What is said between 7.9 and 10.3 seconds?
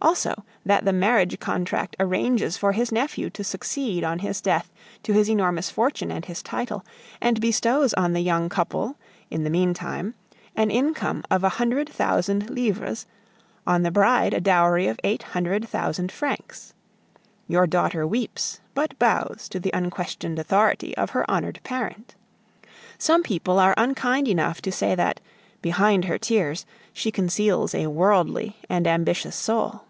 on the young couple in the meantime